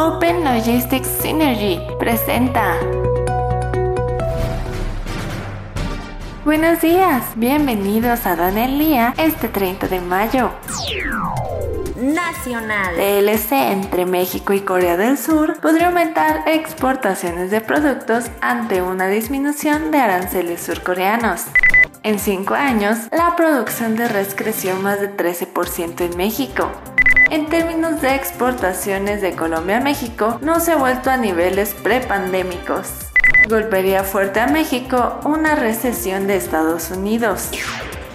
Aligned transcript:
Open 0.00 0.44
Logistics 0.44 1.08
Synergy 1.08 1.80
presenta. 1.98 2.76
Buenos 6.44 6.80
días, 6.80 7.24
bienvenidos 7.34 8.24
a 8.24 8.36
Dan 8.36 8.58
el 8.58 8.78
Día 8.78 9.12
este 9.18 9.48
30 9.48 9.88
de 9.88 10.00
mayo. 10.00 10.52
Nacional. 11.96 12.94
TLC 12.94 13.50
entre 13.72 14.06
México 14.06 14.52
y 14.52 14.60
Corea 14.60 14.96
del 14.96 15.18
Sur 15.18 15.58
podría 15.60 15.88
aumentar 15.88 16.44
exportaciones 16.46 17.50
de 17.50 17.60
productos 17.60 18.26
ante 18.40 18.82
una 18.82 19.08
disminución 19.08 19.90
de 19.90 19.98
aranceles 19.98 20.60
surcoreanos. 20.60 21.46
En 22.04 22.20
cinco 22.20 22.54
años, 22.54 22.98
la 23.10 23.34
producción 23.34 23.96
de 23.96 24.06
res 24.06 24.36
creció 24.36 24.76
más 24.76 25.00
de 25.00 25.10
13% 25.16 26.02
en 26.02 26.16
México. 26.16 26.70
En 27.30 27.46
términos 27.46 28.00
de 28.00 28.14
exportaciones 28.14 29.20
de 29.20 29.36
Colombia 29.36 29.76
a 29.76 29.80
México, 29.80 30.38
no 30.40 30.60
se 30.60 30.72
ha 30.72 30.76
vuelto 30.76 31.10
a 31.10 31.18
niveles 31.18 31.74
prepandémicos. 31.74 32.88
Golpearía 33.50 34.02
fuerte 34.02 34.40
a 34.40 34.46
México 34.46 35.20
una 35.24 35.54
recesión 35.54 36.26
de 36.26 36.36
Estados 36.36 36.90
Unidos. 36.90 37.50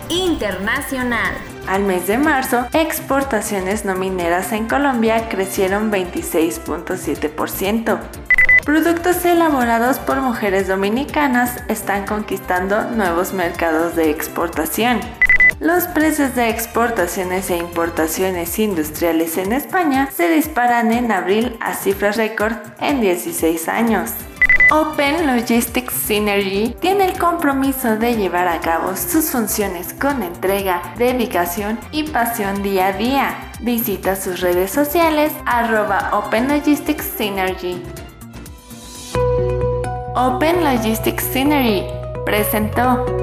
Internacional. 0.10 1.36
Al 1.68 1.84
mes 1.84 2.08
de 2.08 2.18
marzo, 2.18 2.66
exportaciones 2.74 3.86
no 3.86 3.94
mineras 3.94 4.52
en 4.52 4.68
Colombia 4.68 5.30
crecieron 5.30 5.92
26.7%. 5.92 8.00
Productos 8.66 9.24
elaborados 9.26 10.00
por 10.00 10.22
mujeres 10.22 10.68
dominicanas 10.68 11.64
están 11.68 12.08
conquistando 12.08 12.86
nuevos 12.86 13.34
mercados 13.34 13.96
de 13.96 14.10
exportación. 14.10 15.00
Los 15.60 15.86
precios 15.88 16.36
de 16.36 16.50
exportaciones 16.50 17.50
e 17.50 17.58
importaciones 17.58 18.58
industriales 18.60 19.38
en 19.38 19.54
España 19.54 20.10
se 20.16 20.30
disparan 20.30 20.92
en 20.92 21.12
abril 21.12 21.58
a 21.62 21.74
cifras 21.74 22.18
récord 22.18 22.56
en 22.80 23.02
16 23.02 23.68
años. 23.70 24.12
Open 24.72 25.28
Logistics 25.28 25.94
Synergy 25.94 26.76
tiene 26.80 27.06
el 27.06 27.20
compromiso 27.20 27.96
de 27.98 28.16
llevar 28.16 28.48
a 28.48 28.60
cabo 28.60 28.96
sus 28.96 29.30
funciones 29.30 29.94
con 29.94 30.24
entrega, 30.24 30.82
dedicación 30.98 31.78
y 31.92 32.04
pasión 32.04 32.64
día 32.64 32.88
a 32.88 32.94
día. 32.94 33.52
Visita 33.62 34.16
sus 34.16 34.42
redes 34.42 34.72
sociales 34.72 35.32
arroba 35.46 36.10
Open 36.14 36.48
Logistics 36.48 37.06
Synergy. 37.06 37.84
Open 40.16 40.64
Logistics 40.64 41.24
Synergy 41.24 41.84
presentó 42.26 43.23